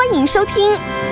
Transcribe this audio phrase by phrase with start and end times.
[0.00, 0.54] 欢迎收听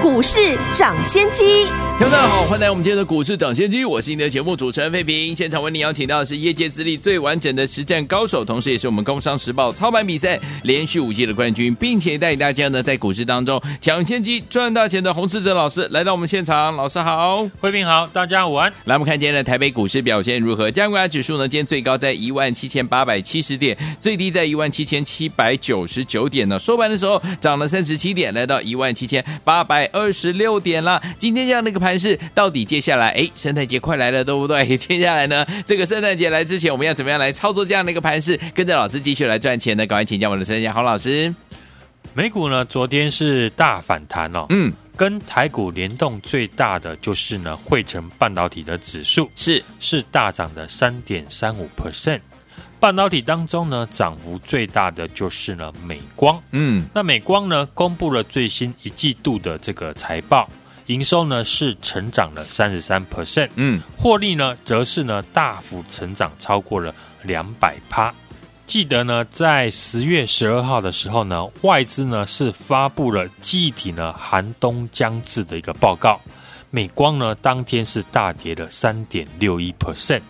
[0.01, 1.67] 股市涨先机。
[1.99, 5.37] 听众大家好，欢迎来到我们今天的股市涨先机，我是你的节目主持人费平。
[5.37, 16.75] 现场为你邀请到的是业界资历最完整的实战高手，同时也是我们工商时报操盘比赛连续五届的冠军，并且带领大家呢在股市当中抢先机赚大钱的洪世哲老师来到我们现场。
[16.77, 18.73] 老师好，费平好，大家午安。
[18.85, 20.71] 来，我们看今天的台北股市表现如何？
[20.71, 26.57] 加权指数呢，今天最高在一万七千八百七十点，最低在一万七千七百九十九点呢。
[26.59, 31.03] 收盘的时候涨了三十七点，来到一万七千八百二十六点了。
[31.19, 34.65] 今天这样的一个盘势，到底接下来，哎，圣诞节快来了，对不对？
[34.79, 38.39] 接下来呢，这个圣诞节来之前，我们要怎么样来操作这样的一个盘势？
[38.55, 39.87] 跟着老师继续来赚钱呢？
[39.87, 41.35] 赶快请教我们的专家洪老师。
[42.15, 52.21] 美股呢，昨天是大反弹哦，嗯，跟台股联动最大的就是呢，汇成半导体的指数是是大涨的三点三五 percent。
[52.81, 60.49] 半导体当中呢，涨幅最大的就是呢美光，嗯，那美光呢公布了最新一季度的这个财报。
[60.87, 68.15] 营收呢是成长了三十三 percent，嗯，获利呢则是呢大幅成长超过了两百趴。
[68.65, 76.21] 记得呢在十月十二号的时候呢，外资呢是发布了记忆体呢寒冬将至的一个报告，
[76.71, 80.23] 美光呢当天是大跌了三点六一 percent，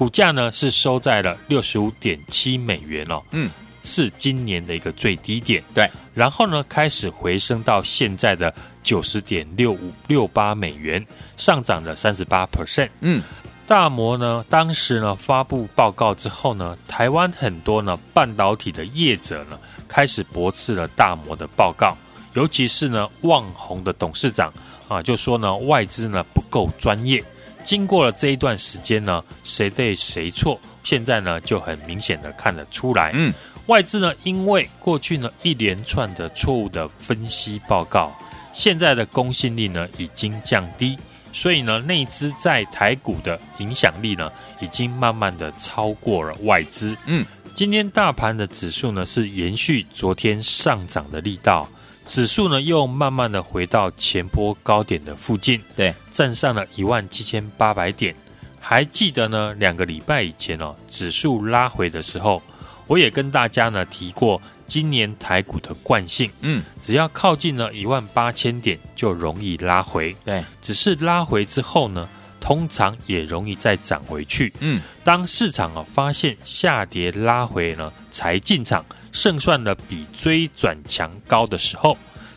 [0.00, 3.50] 股价呢是收在了六十五点七美元哦，嗯。
[3.82, 11.04] 是今年的一个最低点，对，然后呢开始回升到现在的九十点六五六八美元，
[11.38, 12.90] 上涨了三十八 percent。
[13.00, 13.22] 嗯，
[13.66, 21.96] 大摩呢当时呢发布报告之后呢，台湾很多呢半导体的业者呢开始驳斥了大摩的报告，
[22.34, 24.52] 尤其是呢旺宏的董事长
[24.88, 27.22] 啊就说呢外资呢不够专业。
[27.64, 33.10] 经过了这一段时间呢，谁对谁错，现在呢就很明显的看得出来。
[33.14, 33.32] 嗯。
[33.66, 38.12] 外资呢，因为过去呢一连串的错误的分析报告，
[38.52, 40.98] 现在的公信力呢已经降低，
[41.32, 46.96] 所以呢内资在台股的影响力呢已经慢慢的超过了外资。
[47.06, 51.68] 嗯，今天大盘的指数呢是延续昨天上涨的力道，
[52.10, 58.12] 指数呢又慢慢的回到前波高点的附近，对，站上了一万七千八百点。
[58.58, 62.42] 还记得呢两个礼拜以前哦，指数拉回的时候。
[62.88, 72.08] 我也跟大家呢提过，今年台股的惯性，嗯，只要靠近了一万八千点就容易拉回，对，只是拉回之后呢，
[72.40, 81.96] 通常也容易再涨回去，嗯，当市场啊发现下跌拉回呢才进场，胜算呢比追转强高的时候，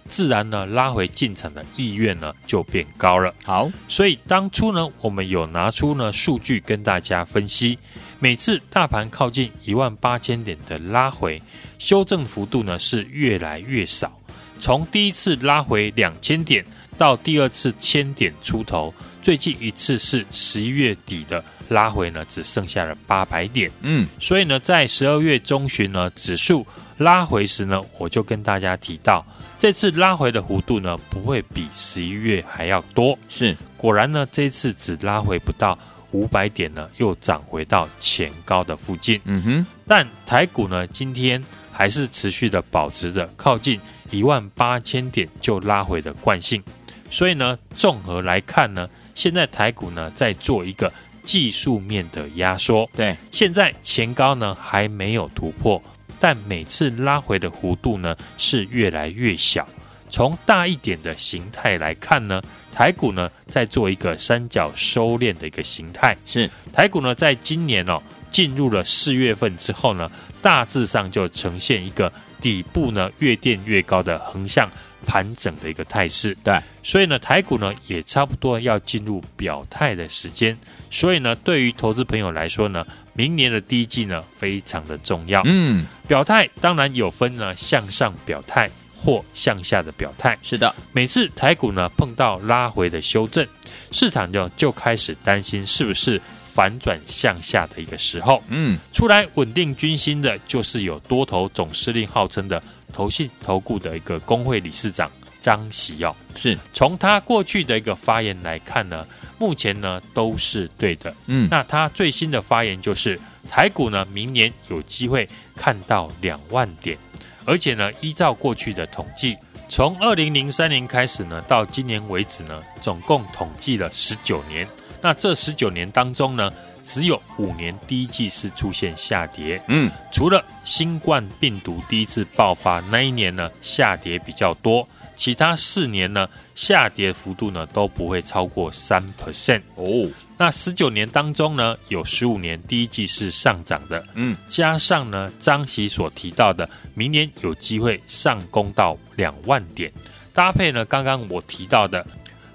[0.10, 3.34] 自然呢拉回进场的意愿呢就变高了。
[3.44, 7.78] 好，所以当初呢我们有拿出呢数据跟大家分析。
[8.20, 11.42] 每次大盘靠近一万八千点的拉回，
[11.78, 14.18] 修正幅度呢是越来越少。
[14.60, 16.66] 从第一次拉回两千点
[16.98, 23.72] 到第二次千点出头，最近一次是十一月底的拉回呢，只剩下了八百点。
[23.81, 26.66] 嗯，所以呢，在十二月中旬呢，指数
[26.97, 29.25] 拉回时呢，我就跟大家提到，
[29.57, 33.18] 这次拉回的幅度呢，不会比十一月还要多。
[33.29, 35.78] 是，果然呢，这次只拉回不到。
[36.13, 39.19] 五百点呢，又涨回到前高的附近。
[39.25, 43.81] 嗯哼，但台股呢，今天还是持续的保持着靠近
[44.12, 46.62] 一万八千点就拉回的惯性。
[47.09, 50.94] 所以呢，综合来看呢，现在台股呢在做一个
[51.24, 52.90] 技术面的压缩。
[52.96, 55.82] 对，现在前高呢还没有突破，
[56.20, 59.68] 但每次拉回的弧度呢是越来越小。
[60.10, 62.42] 从大一点的形态来看呢。
[62.76, 66.18] 台股呢，在做一个三角收敛的一个形态。
[66.26, 68.02] 是台股呢，在今年哦，
[68.32, 70.12] 进入了四月份之后呢，
[70.42, 72.12] 大致上就呈现一个
[72.42, 74.68] 底部呢越垫越高的横向
[75.04, 76.36] 盘整的一个态势。
[76.44, 80.58] 对，所以呢，台股呢也差不多要进入表态的时间。
[80.90, 85.42] 所以呢，对于投资朋友来说呢，明年的第一季呢非常的重要。
[85.46, 88.70] 嗯，表态当然有分呢向上表态。
[89.06, 90.74] 或向下的表态，是的。
[90.94, 93.46] 每次台股呢碰到拉回的修正，
[93.92, 98.42] 市场就就开始担心是不是反转向下的一个时候。
[98.48, 105.12] 嗯，出来稳定军心的，就是有多头总司令号称的投信投顾的一个工会理事长
[105.42, 106.16] 张喜耀。
[106.36, 109.06] 是从他过去的一个发言来看呢，
[109.38, 111.13] 目前呢都是对的。
[111.25, 113.19] 嗯，那他最新的发言就是
[113.50, 116.98] 台股呢明年有机会看到两万点，
[117.45, 119.38] 而且呢依照过去的统计，
[119.68, 124.68] 从二零零三年开始呢到今年为止呢，总共统计了十九年。
[125.01, 126.50] 那这十九年当中呢，
[126.83, 129.62] 只有五年第一季是出现下跌。
[129.68, 134.88] 嗯，除了新冠病毒第一次爆发那一年呢下跌比较多。
[135.15, 140.09] 其他四年呢，下跌幅度呢都不会超过三 percent 哦。
[140.39, 149.94] 那十九年当中呢，有十五年第一季是上涨的，嗯，加上呢张喜所提到的，明年有机会上攻到两万点，
[150.33, 152.03] 搭配呢刚刚我提到的，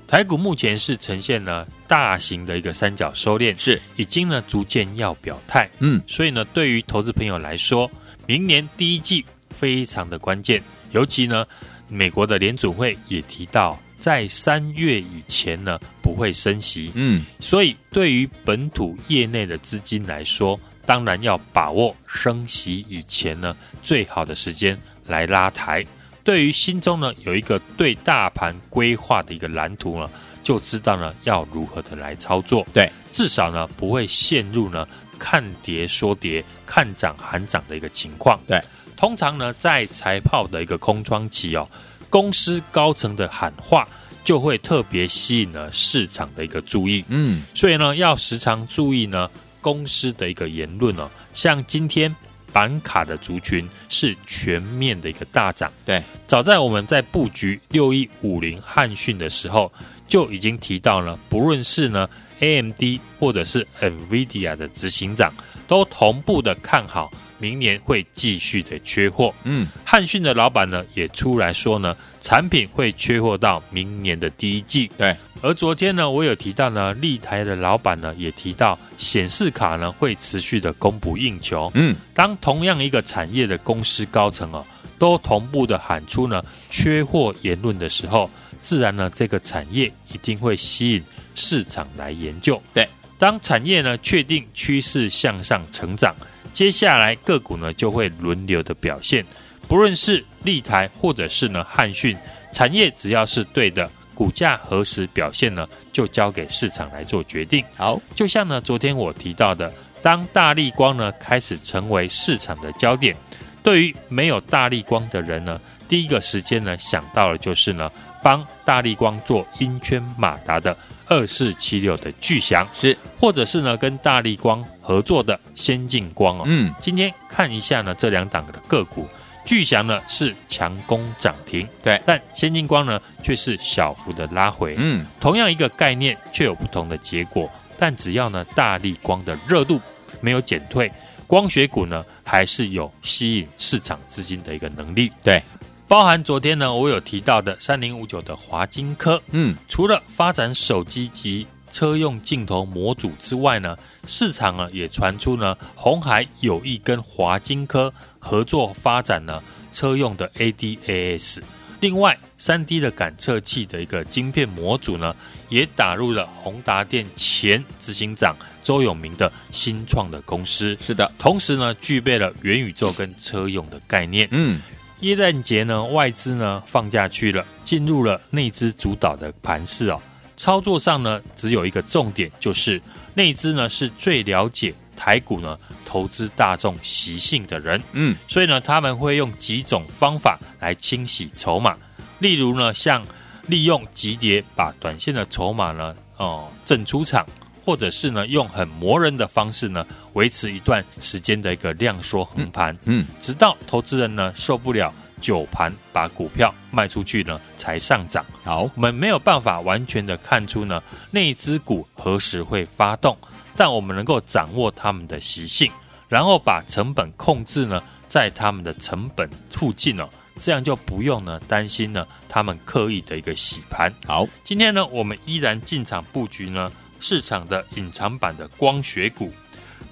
[0.09, 3.81] 台股目前是呈现了大型的一个三角收敛，是。
[3.95, 7.89] 已经呢逐渐要表态，嗯，所以呢对于投资朋友来说，
[8.27, 10.61] 明年第一季非常的关键，
[10.91, 11.47] 尤其呢。
[11.91, 25.83] 美国的联储会也提到，在三月以前呢不会升息，嗯，所以对于本土业内的资金来说，当然要把握升息以前呢最好的时间来拉抬。
[26.29, 30.11] 对于心中呢有一个对大盘规划的一个蓝图呢，
[30.45, 32.67] 就知道呢要如何的来操作。
[32.75, 34.87] 对，至少呢不会陷入呢
[35.19, 38.39] 看跌说跌、看涨喊涨的一个情况。
[38.47, 38.63] 对。
[38.95, 41.67] 通常呢，在财报的一个空窗期哦，
[42.11, 43.89] 公司高层的喊话
[44.23, 47.03] 就会特别吸引了市场的一个注意。
[47.09, 49.31] 嗯，所以呢，要时常注意呢
[49.63, 51.09] 公司的一个言论哦。
[51.33, 52.15] 像今天
[52.53, 55.73] 板卡的族群是全面的一个大涨。
[55.85, 59.73] 对，早在我们在布局六一五零汉讯的时候，
[60.09, 62.09] 就已经提到了，不论是呢
[62.41, 62.83] AMD
[63.19, 65.33] 或者是 NVIDIA 的执行长，
[65.67, 67.11] 都同步的看好。
[67.39, 74.91] 明年会继续的缺货，嗯，汉讯的老板呢也出来说呢，产品会缺货到明年的第一季。
[74.97, 81.71] 对，而昨天呢，我有提到呢，立台的老板呢也提到，显示卡呢会持续的供不应求。
[81.75, 84.65] 嗯，当同样一个产业的公司高层哦，
[84.99, 88.29] 都同步的喊出呢缺货言论的时候，
[88.61, 91.05] 自然呢这个产业一定会吸引
[91.35, 92.61] 市场来研究。
[92.75, 96.15] 对，当产业呢确定趋势向上成长。
[96.59, 99.25] 接下来个股呢就会轮流的表现，
[99.69, 102.17] 不论是立台或者是呢汉讯
[102.51, 107.65] 产业，只要是对的，股价何时表现呢，就交给市场来做决定。
[107.77, 109.73] 好，就像呢昨天我提到的，
[110.03, 113.15] 当大力光呢开始成为市场的焦点，
[113.63, 117.89] 对于没有大力光的人呢，第一个时间呢想到的就是呢
[118.21, 120.77] 帮大力光做音圈马达的。
[121.11, 129.07] 二四七六的巨翔是，或者是呢跟大力光合作的先进光哦，嗯，今天看一下呢这两档的个股，
[129.45, 139.79] 巨翔呢是强攻涨停，对，但先进光呢却是小幅的拉回，嗯，同样一个概念却有不同的结果，但只要呢大力光的热度
[140.23, 140.91] 没有减退，
[141.27, 145.43] 光学股呢还是有吸引市场资金的一个能力，对。
[145.87, 153.77] 包含昨天呢，我有提到的三零五九的华金科，嗯，除了发展手机及车用镜头模组之外呢，
[154.07, 159.43] 市场呢也传出呢，红海有意跟华晶科合作发展呢
[159.73, 161.41] 车用的 ADAS。
[161.81, 165.15] 另外，三 D 的感测器的一个晶片模组呢，
[165.49, 170.77] 也打入了宏达电前执行长周永明的新创的公司。
[170.81, 174.27] 是的，同时呢，具备了元宇宙跟车用的概念。
[174.33, 174.61] 嗯。
[175.03, 180.03] 耶诞节呢，外资呢放假去了，进入了内资主导的盘势哦。
[180.39, 182.81] 操作上呢，只有一个重点，就是
[183.13, 191.77] 内资呢是最了解台股呢投资大众习性的人，嗯，所以呢他们会用几种方法来清洗筹码，
[192.21, 193.05] 例如呢像
[193.49, 197.27] 利用急跌把短线的筹码呢哦震出场。
[197.65, 208.25] 或者是呢，用很磨人的方式呢，维持一段时间的一个量缩横盘，嗯，直到投资人呢受不了久盘，把股票卖出去呢，才上涨。
[208.43, 213.17] 好，我们没有办法完全的看出呢，那只股何时会发动，
[213.57, 215.71] 但我们能够掌握他们的习性，
[216.09, 220.09] 然后把成本控制呢，在他们的成本附近哦，
[220.39, 223.93] 这样就不用呢担心呢，他们刻意的一个洗盘。
[224.07, 226.71] 好，今天呢，我们依然进场布局呢。
[227.01, 229.33] 市场的隐藏版的光学股，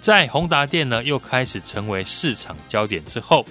[0.00, 3.46] 在宏达电呢又开始成为市场焦点之后，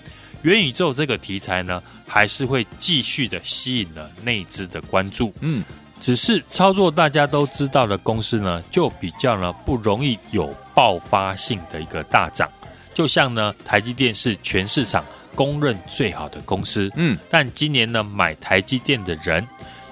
[0.45, 5.33] 元宇宙这个题材呢还是会继续的吸引了内资的关注。
[5.39, 5.63] 嗯，
[5.99, 12.47] 只是操作大家都知道的公司呢，就比较呢不容易有爆发性的一个大涨。
[12.93, 19.45] 就像呢台积电是全市场公认最好的公司，嗯，但今年呢，买台积电的人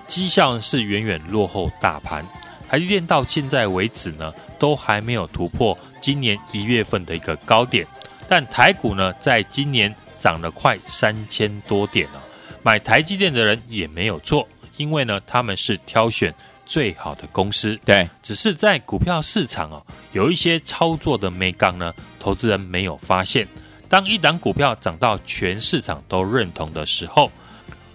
[0.07, 2.23] 绩效是远远落后大盘。
[2.69, 7.87] 台积电到现在为止呢，都还没有突破今年一月份的一个高点，
[8.29, 9.93] 但台股呢，在今年
[10.23, 12.23] 涨了快三千多点了。
[12.63, 16.33] 买台积电的人也没有错，因为呢，他们是挑选
[16.65, 17.77] 最好的公司。
[17.83, 23.45] 对，只是在股票市场哦，有一些操作的眉角呢，投资人没有发现。
[23.89, 27.29] 当一档股票涨到全市场都认同的时候，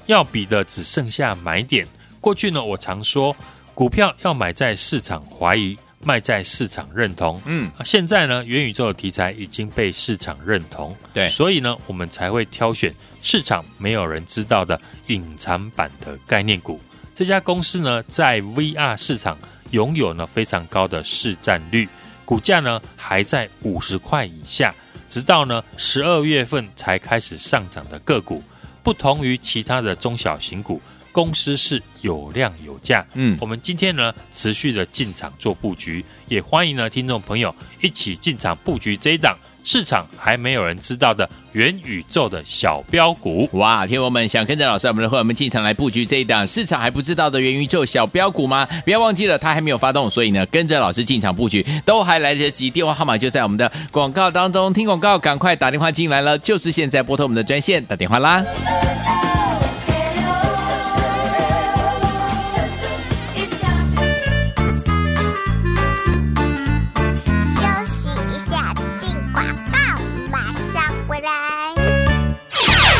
[0.04, 1.86] 要比的只剩下买点。
[2.20, 3.34] 过去呢，我常说。
[3.74, 7.40] 股票要买在市场怀疑，卖在市场认同。
[7.46, 16.80] 嗯，现在呢，元宇宙的题材已经被市场认同，对，所以呢，我们才会挑选市场没有人知道的隐藏版的概念股。
[17.14, 19.36] 这家公司呢，在 VR 市场
[19.70, 21.88] 拥有呢非常高的市占率，
[22.24, 24.72] 股价呢还在五十块以下，
[25.08, 28.42] 直到呢十二月份才开始上涨的个股，
[28.84, 30.80] 不同于其他的中小型股。
[31.18, 43.48] 公司是有量有价，嗯，我们今天呢持续的进场做布局，也欢迎呢听众朋友一起进场布局这一档市场还没有人知道的元宇宙的小标股。
[43.54, 48.64] 哇，听友们想跟着老师我们的会员们进场来布局这一档市场还不知道的元宇宙小标股吗？
[48.84, 52.70] 不要忘记了，它还没有发动，所以呢跟着老师进场布局都还来得及。
[52.70, 58.44] 电话号码就在我们的广告当中，听广告赶快打电话进来了，就是现在拨通我们的专线打电话啦。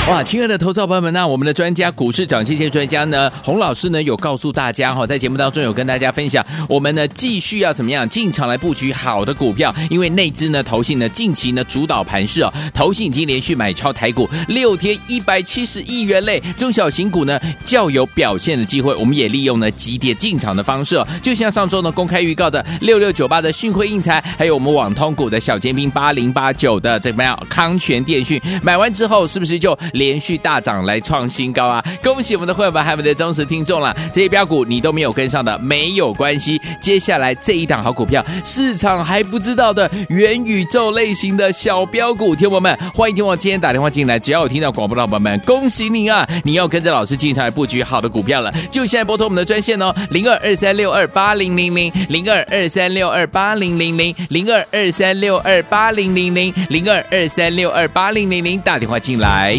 [0.09, 29.79] 哇，亲爱的投资朋友们，那我们的专家股市涨跌线专家呢，洪老师呢有告诉大家哈，在节目当中有跟大家分享，我们呢继续要怎么样进场来布局好的股票，因为内资呢投信呢近期呢主导盘势哦，投信已经连续买超台股六天一百七十亿元类，中小型股呢较有表现的机会，我们也利用呢急跌进场的方式哦，就像上周呢公开预告的六六九八的讯辉印材，还有我们网通股的小尖兵八零八九的怎么样康全电讯，买完之后是不是就？
[29.99, 31.85] 连续大涨来创新高啊！
[32.03, 33.95] 恭喜我们的会员还有我们的忠实听众了。
[34.13, 46.27] 这些标股你都没有跟上的没有关系，接下来这一档好股票，市场还不知道的元宇宙类型的小标股，听友们欢迎听我今天打电话进来，只要有听到广播的伙伴们，恭喜你啊！
[46.45, 59.59] 你要跟着老师进场来布局好的股票了，就现在拨通我们的专线哦，零二二三六二八零零零零二二三六二八零零零零二二三六二八零零零零二二三六二八零零零打电话进来。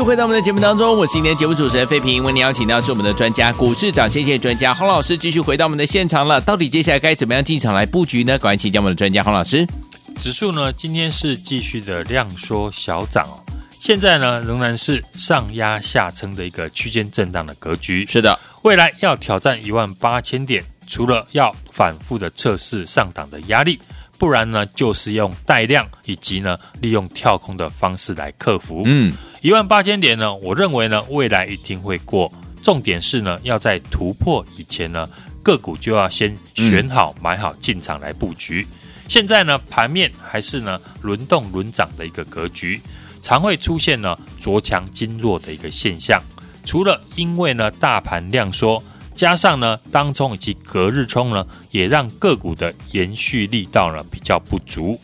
[0.00, 6.40] 就回到我们的节目当中，我是今天节目主持人费平，为您邀请到是我们的专家，股市长，谢谢专家洪老师，继续回到我们的现场了。
[6.40, 8.38] 到底接下来该怎么样进场来布局呢？
[8.38, 9.66] 赶快请教我们的专家洪老师。
[10.18, 13.44] 指数呢，今天是继续的量缩小涨哦，
[13.78, 18.06] 现在呢仍然是上压下撑的一个区间震荡的格局。
[18.06, 23.78] 是的，未来要挑战一万八千点，除了要反复的测试上档的压力。
[24.16, 28.82] 不然呢，就是用带量以及呢利用跳空的方式来克服。
[28.84, 32.30] 嗯，一万八千点呢，我认为呢未来一定会过。
[32.62, 35.08] 重点是呢要在突破以前呢
[35.42, 38.66] 个股就要先选好、买好进场来布局。
[39.08, 42.80] 现在呢盘面还是呢轮动轮涨的一个格局，
[43.22, 46.22] 常会出现呢昨强经弱的一个现象。
[46.64, 48.82] 除了因为呢大盘量缩。
[49.16, 54.98] 加上呢，当冲以及隔日冲呢，也让个股的延续力道呢比较不足。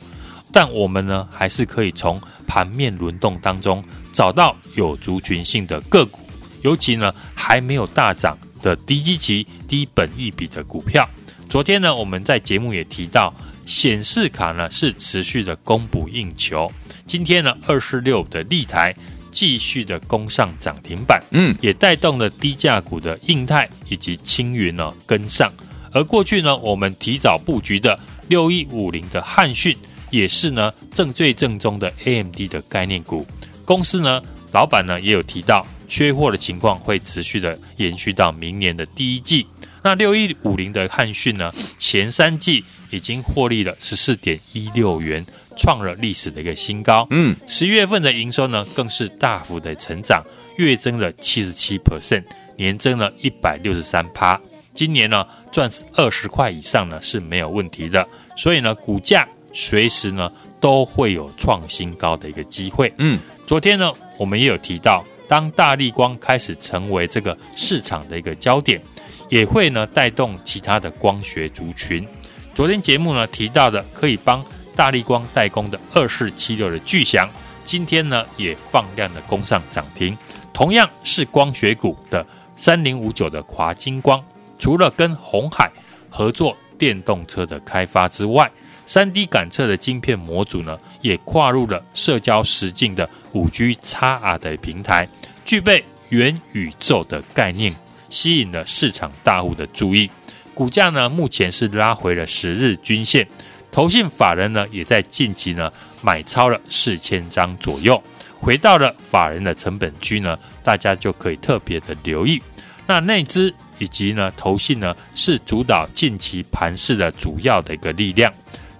[0.50, 3.85] 但我们呢，还是可以从盘面轮动当中
[4.16, 6.20] 找到有族群性的个股，
[6.62, 11.06] 尤其呢还没有大涨的低基期、低本益比的股票。
[11.50, 13.30] 昨天呢，我们在节目也提到，
[13.66, 16.73] 显示卡呢是持续的供不应求。
[17.06, 18.94] 今天呢，二四六的立台。
[19.32, 25.52] 继续的攻上涨停板，嗯，也带动了低价股的印泰以及青云呢跟上。
[25.92, 29.76] 而过去呢，我们提早布局的六一五零的汉讯，
[30.08, 33.26] 也是呢正最正宗的 AMD 的概念股。
[33.66, 39.46] 公司呢，老板呢也有提到，缺货的情况会持续的延续到明年的第一季。
[39.82, 45.23] 那六一五零的汉讯呢，前三季已经获利了十四点一六元。
[45.58, 50.23] 创了历史的一个新高，嗯，十一月份的营收呢，更是大幅的成长，
[50.58, 52.23] 月增了七十七 percent，
[52.58, 54.38] 年增了一百六十三趴。
[54.75, 58.06] 今年呢，赚二十块以上呢是没有问题的，
[58.37, 60.30] 所以呢，股价随时呢
[60.61, 62.92] 都会有创新高的一个机会。
[62.99, 68.82] 嗯，昨天呢，我们也有提到，当大立光开始成为这个市场的一个焦点，
[69.28, 72.06] 也会呢带动其他的光学族群。
[72.54, 74.44] 昨天节目呢提到的，可以帮。
[74.74, 77.26] 大立光代工的二四七六的巨祥，
[77.64, 80.14] 今天呢也放量的攻上涨停。
[80.52, 82.26] 同样是光学股的
[82.58, 84.22] 三零五九的华金光，
[84.58, 85.72] 除了跟鸿海
[86.10, 88.52] 合作电动车的开发之外，
[88.87, 95.09] 三 D 感测的晶片模组呢，也跨入了社交实境的五 G XR 的平台，
[95.45, 97.75] 具备元宇宙的概念，
[98.09, 100.09] 吸引了市场大户的注意。
[100.55, 103.26] 股价呢目前是拉回了十日均线。
[103.73, 108.02] 投信法人呢，也在近期呢买超了四千张左右，
[108.38, 112.40] 回到了法人的成本区呢，大家就可以特别的留意。
[112.87, 118.33] 那内资以及呢投信呢，是主导近期盘势的主要的一个力量。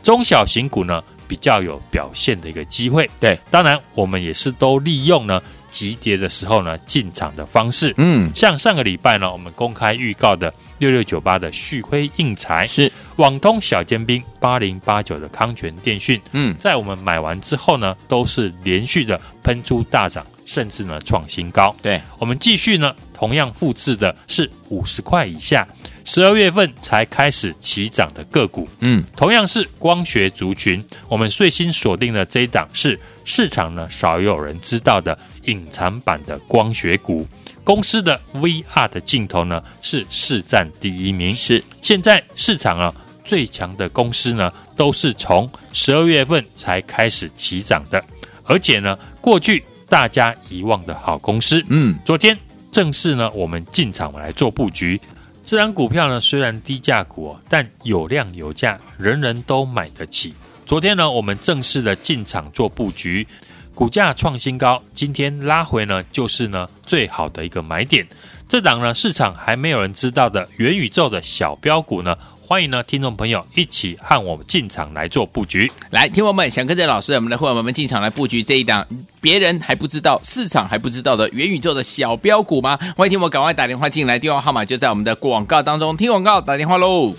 [0.07, 3.11] 中小型股呢比较有表现的一个机会。
[3.19, 7.93] 对，当然我们也是都利用呢急跌的时候呢进场的方式。
[7.97, 10.55] 嗯，像上个礼拜呢，我们公开预告的。
[10.79, 21.77] 六六九八的旭辉应材是网通小尖兵，八零八九的康泉电讯，嗯，在我们买完之后呢，都是连续的喷出大涨，甚至呢创新高。
[21.83, 25.67] 对，我们继续呢，同样复制的是五十块以下，
[26.05, 37.27] 十二月份才开始起涨的个股，嗯，同样是光学族群，我们最新锁定的这一档是市场呢少有人知道的隐藏版的光学股。
[37.65, 42.95] 公司的 VR 的镜头呢是市占第一名，是现在市场啊
[43.25, 48.01] 最强的公司呢都是从十二月份才开始起涨的，
[48.45, 52.37] 而且呢过去大家遗忘的好公司，嗯，昨天
[52.71, 55.01] 正式呢我们进场来做布局。
[55.45, 60.35] 这档股票呢虽然低价股哦，但有量有价，人人都买得起。
[60.65, 63.27] 昨天呢我们正式的进场做布局。
[63.75, 68.07] 股价创新高，今天拉回呢，就是呢最好的一个买点。
[68.49, 72.17] 这档呢市场还没有人知道的元宇宙的小标股呢，
[72.49, 75.69] 欢迎呢听众朋友一起和我们进场来做布局。
[75.91, 78.87] 来，听众们想跟着老师，我们的伙伴们进场来布局这一档
[79.21, 82.79] 别人还不知道、市场还不知道的元宇宙的小标股吗？
[82.97, 85.97] 欢迎听我赶快打电话进来，电话号码就在我们的广告当中。
[85.97, 87.13] 听广告，打电话喽。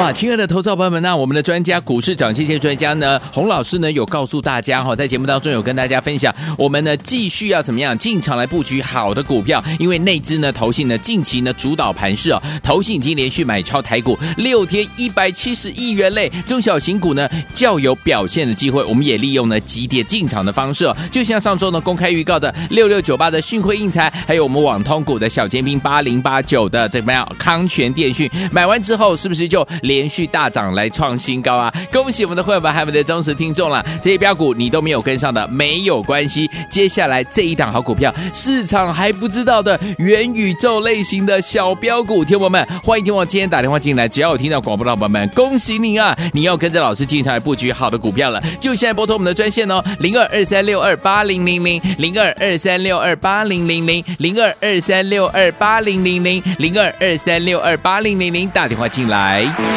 [0.00, 29.60] 哇，亲爱的投资朋友们，那我们的专家股市涨谢谢专家呢，洪老师呢有告诉大家哈，在节目当中有跟大家分享，我们呢继续要怎么样进场来布局好的股票，因为内资呢、投信呢近期呢主导盘势哦，投信已经连续买超台股六天一百七十亿元嘞，中小型股呢较有表现的机会，我们也利用呢急跌进场的方式哦，就像上周呢公开预告的六六九八的讯辉应材，还有我们网通股的小尖兵八零八九的怎么样康泉电讯，买完之后是不是就？
[29.90, 31.72] 连续大涨来创新高啊！
[31.90, 33.84] 恭喜我们的会员们，还有我们的忠实听众了。
[34.00, 36.48] 这些标股你都没有跟上的，没有关系。
[36.70, 46.16] 接下来这一档好股票，市场还不知道的元宇宙类型的小标股，听友们欢迎听我今天打电话进来，只要有听到广播的朋友们，恭喜你啊！
[46.32, 59.69] 你要跟着老师进场来布局好的股票了，就现在拨通我们的专线哦，零二二三六二八零零零，零二二三六二八零零零，零二二三六二八零零零，零二二三六二八零零零，打电话进来。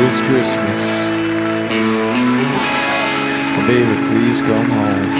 [0.00, 0.80] This Christmas,
[3.66, 5.10] baby, please come home.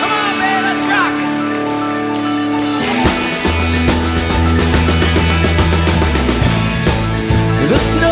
[0.00, 1.14] Come on, man, let's rock
[7.64, 7.70] it.
[7.70, 8.09] The snow's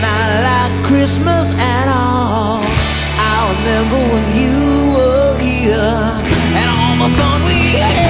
[0.00, 2.60] not like Christmas at all.
[2.62, 4.56] I remember when you
[4.96, 5.94] were here
[6.58, 8.09] and all the fun we had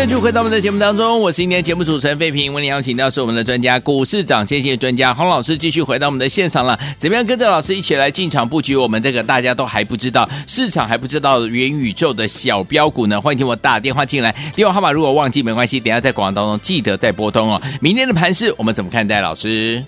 [0.00, 6.76] 欢迎回到我们的节目当中，我是今天节目主持人费平，为您邀请到是我们的专家股市长，谢谢专家洪老师，继续回到我们的现场了。
[6.98, 13.20] 怎么样跟着老师一起来进场布局我们这个大家都还不知道、市场还不知道元宇宙的小标股呢？
[13.20, 17.60] 欢迎听我打电话进来，电话号码如果忘记没关系，等下在广告当中记得再拨通哦。
[17.82, 19.20] 明天的盘势我们怎么看待？
[19.20, 19.84] 老师，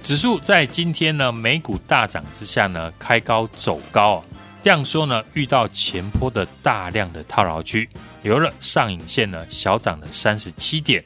[0.00, 4.22] 指数在今天呢，美股大涨之下呢，开高走高。
[4.66, 7.88] 这样说呢，遇到前坡的大量的套牢区，
[8.24, 11.04] 留了上影线呢，小涨了三十七点，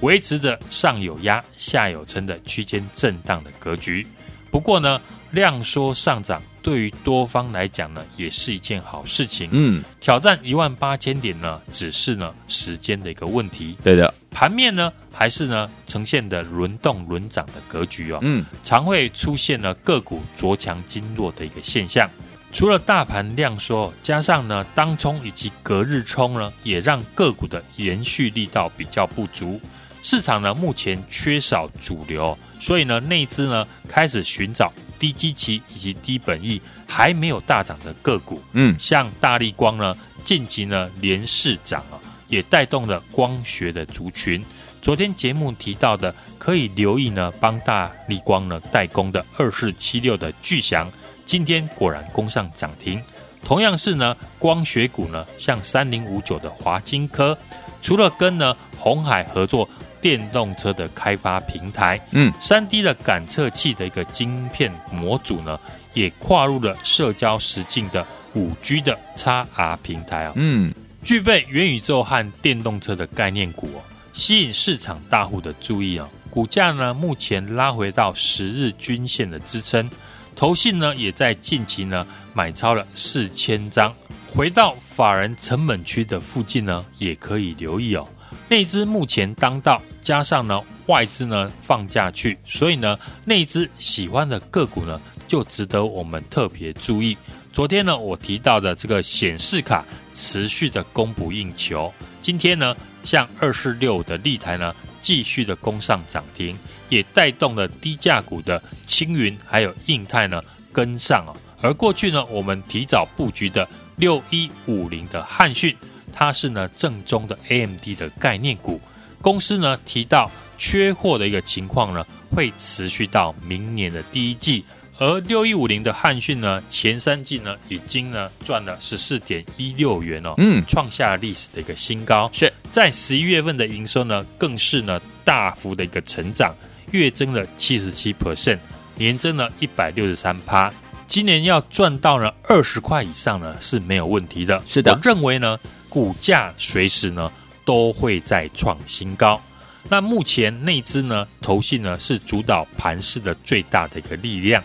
[0.00, 4.06] 维持着上有压、下有撑的区间震荡的格局。
[4.50, 4.98] 不过呢，
[5.32, 9.50] 量缩上涨对于多方来讲呢，也是一件好事情。
[9.52, 13.76] 嗯，挑战一万八千点呢，只是呢时间的一个问题。
[13.84, 18.20] 对的，盘面呢，还是呢呈现的轮动轮涨的格局哦。
[18.22, 22.08] 嗯，常会出现呢个股着强经弱的一个现象。
[22.52, 29.58] 除了大盘量缩，加上呢当冲以及隔日冲呢，也让个股的延续力道比较不足。
[30.02, 38.42] 市场呢目前缺少主流，所以呢内资呢开始寻找低基期以及低本益还没有大涨的个股。
[38.52, 41.96] 嗯，像大立光呢近期呢连市涨啊，
[42.28, 44.44] 也带动了光学的族群。
[44.82, 50.90] 昨天节目提到的，可以留意呢帮大立光呢代工的二四七六的巨祥。
[51.32, 53.02] 今天果然攻上涨停，
[53.42, 57.38] 同样是呢光学股呢，像三零五九的华金科，
[57.80, 59.66] 除了跟呢红海合作
[59.98, 65.58] 电动车的开发平台，嗯，三 D 的感测器的一个晶片模组呢，
[65.94, 70.70] 也跨入了社交实境的五 G 的 XR 平台啊，嗯，
[71.02, 73.80] 具备元宇宙和电动车的概念股哦，
[74.12, 79.88] 吸引市场大户的注意啊，股价呢目前拉回到十日均线的支撑。
[80.34, 83.94] 投信呢，也在近期呢买超了四千张，
[84.30, 88.06] 回到法人成本区的附近呢，也可以留意哦。
[88.48, 97.16] 内资目前当道，加上呢外资呢放假去，所以呢内资喜欢的个股呢，就值得我们特别注意。
[97.52, 106.56] 昨天呢我提到的这个显示卡持续的供不应求，今天呢像二四六的立台呢继续的攻上涨停。
[106.88, 110.42] 也带动了低价股的青云还有印泰呢
[110.74, 115.74] 跟上啊，而过去呢我们提早布局的六一五零的汉讯，
[116.12, 118.78] 它是呢正宗的 AMD 的概念股，
[119.22, 124.62] 公司呢提到缺货的一个情况呢会持续到明年的第一季，
[125.02, 136.54] 而六一五零的汉讯呢前三季呢已经呢赚了十四点一六元哦，嗯，创下了历史的一个新高，是在十一月份的营收呢更是呢大幅的一个成长。
[136.92, 138.58] 月增了七十七 percent，
[138.94, 140.72] 年增了一百六十三趴。
[141.08, 144.62] 今年要赚到呢二十块以上呢是没有问题的。
[144.64, 147.32] 是的，我认为呢股价随时呢
[147.64, 149.42] 都会再创新高。
[149.88, 154.62] 那目前内资呢投信呢是主导盘势的最大的一个力量。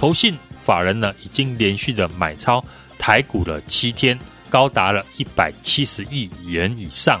[0.00, 2.64] 投信法人呢已经连续的买超
[2.98, 7.20] 台股了七天，高达了一百七十亿元以上。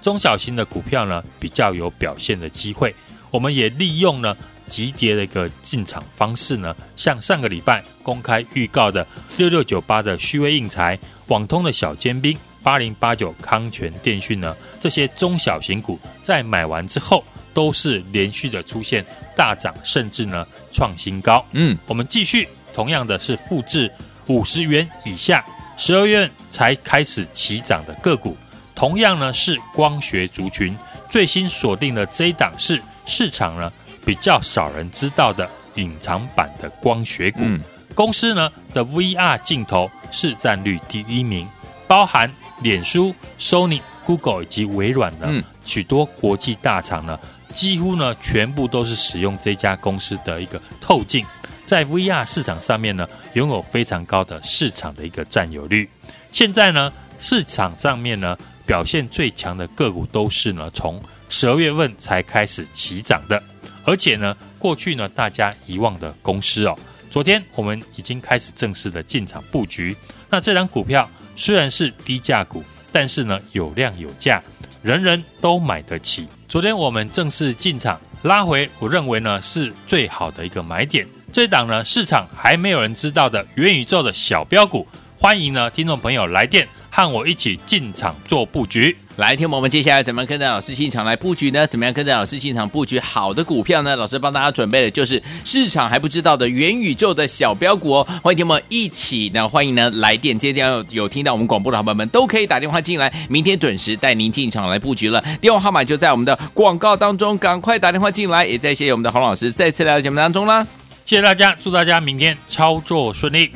[0.00, 2.94] 中小型的股票呢比较有表现的机会。
[3.32, 9.04] 我们也利用呢急跌的一个进场方式呢，像上个礼拜公开预告的
[9.36, 19.04] 六六九八的旭威应材、网通的小尖兵、八零八九康泉电讯呢，这些中小型股在买完之后，都是连续的出现
[19.36, 21.44] 大涨，甚至呢创新高。
[21.52, 23.90] 嗯，我们继续，同样的是复制
[24.26, 25.44] 五十元以下，
[25.76, 28.36] 十二月才开始起涨的个股，
[28.74, 30.76] 同样呢是光学族群，
[31.08, 33.72] 最新锁定的这一档是市场呢
[34.04, 37.40] 比较少人知道的隐藏版的光学股。
[37.42, 37.60] 嗯，
[37.94, 41.48] 公司呢的 VR 镜头市占率第一名，
[41.88, 42.32] 包含
[42.62, 47.18] 脸书、Sony、Google 以及微软呢，嗯，许多国际大厂呢。
[47.52, 51.24] 几乎呢，全部都是使用这家公司的一个透镜，
[51.66, 55.88] 在 VR 市场上面呢，拥有非常高的市场的一个占有率。
[56.32, 63.42] 现在呢，市场上面呢，表现最强的个股都是呢，从十二月份才开始起涨的，
[63.84, 66.78] 而且呢，过去呢，大家遗忘的公司哦，
[67.10, 69.96] 昨天我们已经开始正式的进场布局。
[70.28, 74.42] 那这档股票虽然是低价股，但是呢，有量有价，
[74.82, 76.26] 人人都买得起。
[76.50, 81.06] 昨天我们正式进场拉回，我认为呢是最好的一个买点。
[81.32, 84.84] 这档呢市场还没有人知道的元宇宙的小标股，
[85.16, 88.96] 欢迎呢听众朋友来电和我一起进场做布局。
[89.20, 91.66] 来，听我们接下来怎么样跟着老师进场来布局呢？
[91.66, 93.94] 怎么样跟着老师进场布局好的股票呢？
[93.94, 98.06] 老师帮大家准备的就是市场还不知道的元宇宙的小标股哦。
[98.22, 105.22] 欢迎听我们一起呢，欢迎呢来电接电有，有听到我们广播的好朋友们都可以打电话进来，明天准时带您进场来布局了。
[105.38, 108.46] 电话号码就在我们的广告当中，赶快打电话进来。
[108.46, 110.66] 也再谢谢我们的洪老师再次来到节目当中啦，
[111.04, 113.50] 谢谢大家，祝大家明天操作顺利。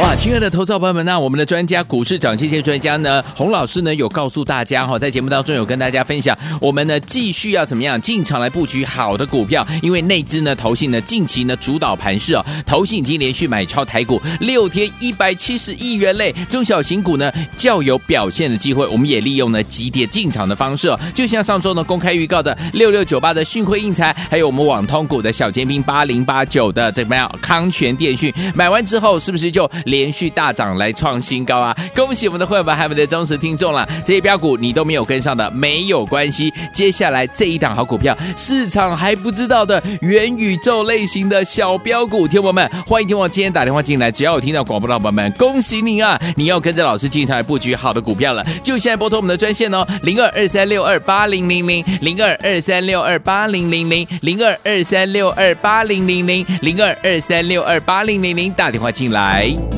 [0.00, 29.68] 哇，亲爱的投资朋友们，那我们的专家股市涨跌线专家呢，洪老师呢有告诉大家哈，在节目当中有跟大家分享，我们呢继续要怎么样进场来布局好的股票，因为内资呢投信呢近期呢主导盘势哦，投信已经连续买超台股六天一百七十亿元嘞，中小型股呢较有表现的机会，我们也利用呢急跌进场的方式哦，就像上周呢公开预告的六六九八的讯辉印材，还有我们网通股的小尖兵八零八九的怎么样康泉电讯，买完之后是不是就？
[29.88, 31.76] 连续大涨来创新高啊！
[31.94, 33.88] 恭喜我们的会员们，还有我们的忠实听众了。
[34.04, 36.52] 这些标股你都没有跟上的，没有关系。
[36.72, 46.20] 接下来这一档好股票，市场还不知道的元宇宙类型的小标股，听友们欢迎听我今天打电话进来，只要有听到广播的朋友们，恭喜你啊！
[46.36, 59.77] 你要跟着老师进场来布局好的股票了，就现在拨通我们的专线哦，零二二三六二八零零零零二二三六二八零零零零二二三六二八零零零零二二三六二八零零零打电话进来。